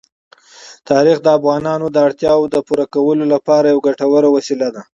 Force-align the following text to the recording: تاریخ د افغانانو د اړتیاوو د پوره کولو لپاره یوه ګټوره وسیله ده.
تاریخ 0.89 1.17
د 1.21 1.27
افغانانو 1.37 1.85
د 1.91 1.97
اړتیاوو 2.07 2.51
د 2.53 2.57
پوره 2.67 2.85
کولو 2.93 3.23
لپاره 3.33 3.65
یوه 3.71 3.85
ګټوره 3.87 4.27
وسیله 4.35 4.67
ده. 4.75 4.81